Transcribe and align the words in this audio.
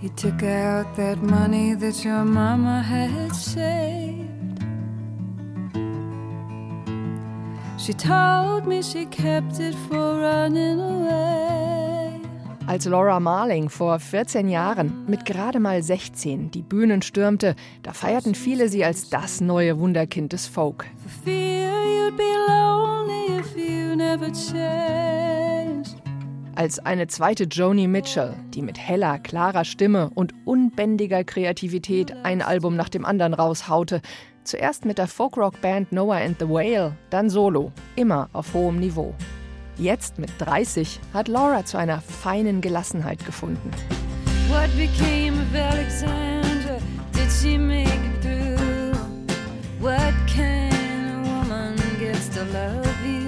He 0.00 0.10
took 0.10 0.44
out 0.44 0.94
that 0.96 1.20
money 1.20 1.74
that 1.74 2.04
your 2.04 2.24
mama 2.24 2.80
had 2.82 3.34
saved. 3.34 4.28
She 7.78 7.94
told 7.94 8.66
me 8.66 8.80
she 8.80 9.06
kept 9.06 9.58
it 9.58 9.74
for 9.88 10.20
running 10.20 10.78
away. 10.78 12.20
Als 12.68 12.84
Laura 12.84 13.18
Marling 13.18 13.70
vor 13.70 13.98
14 13.98 14.48
Jahren 14.48 15.04
mit 15.08 15.24
gerade 15.24 15.58
mal 15.58 15.82
16 15.82 16.52
die 16.52 16.62
Bühnen 16.62 17.02
stürmte, 17.02 17.56
da 17.82 17.92
feierten 17.92 18.36
viele 18.36 18.68
sie 18.68 18.84
als 18.84 19.08
das 19.08 19.40
neue 19.40 19.80
Wunderkind 19.80 20.32
des 20.32 20.46
Folk. 20.46 20.84
For 21.02 21.10
fear 21.24 21.72
you'd 21.84 22.16
be 22.16 22.37
Als 26.58 26.80
eine 26.80 27.06
zweite 27.06 27.44
Joni 27.44 27.86
Mitchell, 27.86 28.34
die 28.52 28.62
mit 28.62 28.76
heller, 28.78 29.20
klarer 29.20 29.64
Stimme 29.64 30.10
und 30.12 30.34
unbändiger 30.44 31.22
Kreativität 31.22 32.12
ein 32.24 32.42
Album 32.42 32.74
nach 32.74 32.88
dem 32.88 33.04
anderen 33.04 33.32
raushaute, 33.32 34.02
zuerst 34.42 34.84
mit 34.84 34.98
der 34.98 35.06
Folkrock-Band 35.06 35.92
Noah 35.92 36.16
and 36.16 36.40
the 36.40 36.48
Whale, 36.48 36.96
dann 37.10 37.30
solo, 37.30 37.70
immer 37.94 38.28
auf 38.32 38.54
hohem 38.54 38.80
Niveau. 38.80 39.14
Jetzt 39.76 40.18
mit 40.18 40.30
30 40.38 40.98
hat 41.14 41.28
Laura 41.28 41.64
zu 41.64 41.78
einer 41.78 42.00
feinen 42.00 42.60
Gelassenheit 42.60 43.24
gefunden. 43.24 43.70
What 44.48 44.68
became 44.76 45.40
of 45.40 45.54
Alexandra? 45.54 46.78
Did 47.12 47.30
she 47.30 47.56
make 47.56 47.86
it 47.86 48.20
through? 48.20 48.98
What 49.78 50.12
kind 50.26 50.74
of 50.74 51.24
woman 51.24 51.76
gets 52.00 52.28
to 52.30 52.40
love 52.52 53.06
you? 53.06 53.27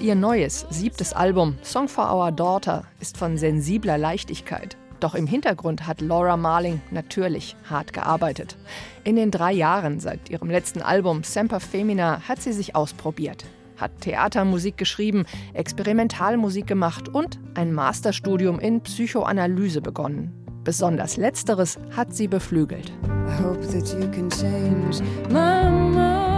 Ihr 0.00 0.14
neues, 0.14 0.64
siebtes 0.70 1.12
Album 1.12 1.56
Song 1.62 1.88
for 1.88 2.14
Our 2.14 2.30
Daughter 2.30 2.84
ist 3.00 3.16
von 3.16 3.36
sensibler 3.36 3.98
Leichtigkeit. 3.98 4.76
Doch 5.00 5.16
im 5.16 5.26
Hintergrund 5.26 5.88
hat 5.88 6.00
Laura 6.00 6.36
Marling 6.36 6.80
natürlich 6.92 7.56
hart 7.68 7.92
gearbeitet. 7.92 8.56
In 9.02 9.16
den 9.16 9.32
drei 9.32 9.52
Jahren 9.52 9.98
seit 9.98 10.30
ihrem 10.30 10.50
letzten 10.50 10.82
Album 10.82 11.24
Semper 11.24 11.58
Femina 11.58 12.22
hat 12.28 12.40
sie 12.40 12.52
sich 12.52 12.76
ausprobiert. 12.76 13.44
Hat 13.76 13.90
Theatermusik 14.00 14.76
geschrieben, 14.76 15.26
Experimentalmusik 15.54 16.68
gemacht 16.68 17.08
und 17.08 17.40
ein 17.54 17.72
Masterstudium 17.72 18.60
in 18.60 18.80
Psychoanalyse 18.82 19.80
begonnen. 19.80 20.32
Besonders 20.62 21.16
letzteres 21.16 21.76
hat 21.96 22.14
sie 22.14 22.28
beflügelt. 22.28 22.92
I 23.04 23.42
hope 23.42 23.66
that 23.66 23.92
you 24.00 24.08
can 24.12 24.30
change 24.30 25.02
my 25.28 25.68
mind. 25.68 26.37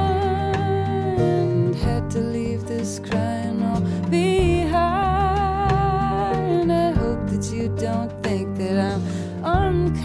Don't 7.91 8.13
think 8.23 8.57
that 8.59 8.79
I'm 8.79 9.03
unkind. 9.97 10.01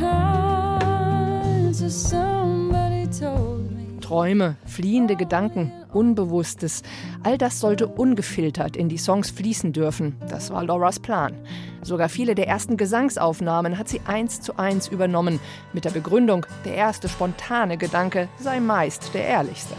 So 1.76 1.90
somebody 1.90 3.08
told 3.08 3.72
me. 3.72 4.00
Träume, 4.02 4.56
fliehende 4.66 5.16
Gedanken, 5.16 5.72
Unbewusstes, 5.94 6.84
all 7.24 7.38
das 7.38 7.60
sollte 7.60 7.88
ungefiltert 7.88 8.76
in 8.78 8.90
die 8.90 8.98
Songs 8.98 9.30
fließen 9.32 9.74
dürfen. 9.74 10.16
Das 10.30 10.52
war 10.52 10.64
Lauras 10.64 11.00
Plan. 11.00 11.34
Sogar 11.82 12.10
viele 12.10 12.36
der 12.36 12.48
ersten 12.48 12.78
Gesangsaufnahmen 12.78 13.78
hat 13.80 13.88
sie 13.90 14.02
eins 14.06 14.42
zu 14.42 14.58
eins 14.58 14.88
übernommen, 14.88 15.40
mit 15.74 15.86
der 15.86 15.92
Begründung, 15.92 16.46
der 16.66 16.76
erste 16.76 17.10
spontane 17.10 17.78
Gedanke 17.78 18.28
sei 18.40 18.60
meist 18.60 19.14
der 19.14 19.26
ehrlichste. 19.26 19.76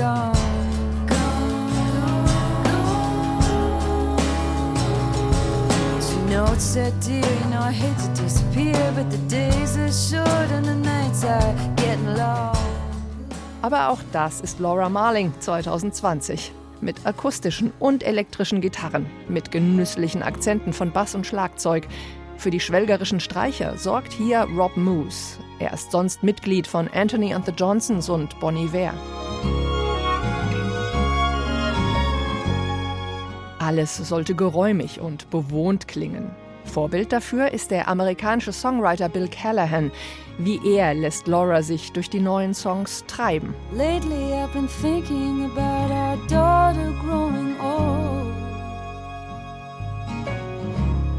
I 0.00 0.37
said, 6.68 6.92
dear, 7.00 7.24
you 7.24 7.50
know 7.50 7.62
I 7.62 7.72
hate 7.72 7.96
to 7.96 8.22
disappear, 8.22 8.92
but 8.94 9.10
the 9.10 9.16
days 9.28 9.78
are 9.78 9.90
short 9.90 10.50
and 10.52 10.66
the 10.66 10.74
nights 10.74 11.24
are 11.24 11.54
getting 11.76 12.14
long. 12.14 12.54
Aber 13.62 13.88
auch 13.88 14.00
das 14.12 14.42
ist 14.42 14.60
Laura 14.60 14.90
Marling 14.90 15.32
2020. 15.40 16.52
Mit 16.82 17.06
akustischen 17.06 17.72
und 17.78 18.02
elektrischen 18.02 18.60
Gitarren, 18.60 19.06
mit 19.28 19.50
genüsslichen 19.50 20.22
Akzenten 20.22 20.74
von 20.74 20.92
Bass 20.92 21.14
und 21.14 21.26
Schlagzeug. 21.26 21.88
Für 22.36 22.50
die 22.50 22.60
schwelgerischen 22.60 23.20
Streicher 23.20 23.78
sorgt 23.78 24.12
hier 24.12 24.46
Rob 24.56 24.76
Moose. 24.76 25.38
Er 25.60 25.72
ist 25.72 25.90
sonst 25.90 26.22
Mitglied 26.22 26.66
von 26.66 26.88
Anthony 26.88 27.32
and 27.32 27.46
the 27.46 27.52
Johnsons 27.52 28.10
und 28.10 28.38
Bon 28.40 28.56
Iver. 28.56 28.92
Alles 33.58 33.96
sollte 33.96 34.34
geräumig 34.34 35.00
und 35.00 35.30
bewohnt 35.30 35.88
klingen. 35.88 36.30
Vorbild 36.68 37.12
dafür 37.12 37.52
ist 37.52 37.70
der 37.70 37.88
amerikanische 37.88 38.52
Songwriter 38.52 39.08
Bill 39.08 39.28
Callahan. 39.28 39.90
Wie 40.38 40.60
er 40.76 40.94
lässt 40.94 41.26
Laura 41.26 41.62
sich 41.62 41.92
durch 41.92 42.08
die 42.08 42.20
neuen 42.20 42.54
Songs 42.54 43.04
treiben. 43.06 43.54
Lately 43.72 44.32
I've 44.32 44.52
been 44.52 44.68
thinking 44.80 45.50
about 45.50 45.92
our 45.92 46.16
daughter 46.28 46.92
growing 47.02 47.56
old. 47.60 48.28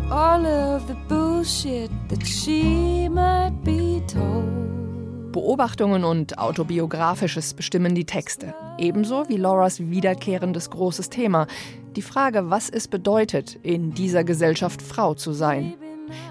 All 0.09 0.45
of 0.45 0.87
the 0.87 0.95
bullshit 1.07 1.91
that 2.09 2.25
she. 2.25 2.98
Beobachtungen 5.31 6.03
und 6.03 6.39
Autobiografisches 6.39 7.53
bestimmen 7.53 7.93
die 7.93 8.05
Texte. 8.05 8.55
Ebenso 8.77 9.29
wie 9.29 9.37
Lauras 9.37 9.79
wiederkehrendes 9.79 10.69
großes 10.69 11.09
Thema. 11.09 11.47
Die 11.95 12.01
Frage, 12.01 12.49
was 12.49 12.69
es 12.69 12.87
bedeutet, 12.87 13.55
in 13.61 13.93
dieser 13.93 14.23
Gesellschaft 14.23 14.81
Frau 14.81 15.13
zu 15.13 15.33
sein. 15.33 15.75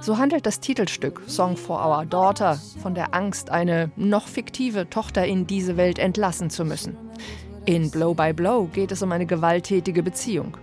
So 0.01 0.19
handelt 0.19 0.47
das 0.47 0.61
Titelstück 0.61 1.23
Song 1.29 1.57
for 1.57 1.85
Our 1.85 2.05
Daughter 2.07 2.61
von 2.83 2.95
der 2.95 3.15
Angst, 3.15 3.51
eine 3.51 3.93
noch 3.97 4.27
fiktive 4.27 4.91
Tochter 4.91 5.25
in 5.25 5.47
diese 5.47 5.77
Welt 5.77 5.99
entlassen 5.99 6.51
zu 6.51 6.65
müssen. 6.65 6.97
In 7.67 7.91
Blow 7.91 8.15
by 8.15 8.33
Blow 8.33 8.69
geht 8.73 8.91
es 8.91 9.03
um 9.03 9.13
eine 9.13 9.27
gewalttätige 9.27 10.03
Beziehung. 10.03 10.57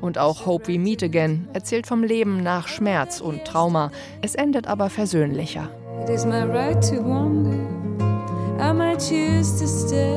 Und 0.00 0.18
auch 0.18 0.46
Hope 0.46 0.68
We 0.68 0.78
Meet 0.78 1.02
Again 1.02 1.48
erzählt 1.52 1.86
vom 1.86 2.02
Leben 2.02 2.42
nach 2.42 2.68
Schmerz 2.68 3.20
und 3.20 3.44
Trauma. 3.44 3.90
Es 4.20 4.34
endet 4.34 4.66
aber 4.66 4.90
versöhnlicher. 4.90 5.70
It 6.02 6.08
is 6.08 6.24
my 6.24 6.44
right 6.44 6.80
to 6.88 7.02
wonder. 7.02 7.58
I 8.58 8.72
might 8.72 9.00
choose 9.00 9.58
to 9.58 9.66
stay. 9.68 10.16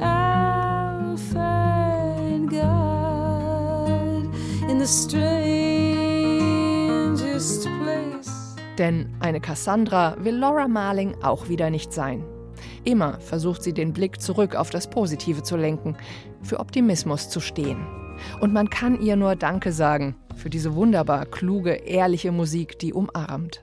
I'll 0.00 1.16
find 1.16 2.50
God 2.50 4.34
in 4.68 4.78
the 4.80 4.86
strangest 4.86 5.38
place. 7.80 8.56
Denn 8.76 9.08
eine 9.20 9.40
Cassandra 9.40 10.16
will 10.18 10.36
Laura 10.36 10.66
Marling 10.66 11.14
auch 11.22 11.48
wieder 11.48 11.70
nicht 11.70 11.92
sein. 11.92 12.24
Immer 12.84 13.20
versucht 13.20 13.62
sie 13.62 13.72
den 13.72 13.92
Blick 13.92 14.20
zurück 14.20 14.56
auf 14.56 14.70
das 14.70 14.90
Positive 14.90 15.44
zu 15.44 15.56
lenken, 15.56 15.96
für 16.42 16.58
Optimismus 16.58 17.28
zu 17.28 17.38
stehen. 17.38 17.86
Und 18.40 18.52
man 18.52 18.68
kann 18.68 19.00
ihr 19.00 19.14
nur 19.14 19.36
Danke 19.36 19.70
sagen 19.70 20.16
für 20.34 20.50
diese 20.50 20.74
wunderbar 20.74 21.26
kluge, 21.26 21.70
ehrliche 21.70 22.32
Musik, 22.32 22.78
die 22.80 22.92
umarmt. 22.92 23.62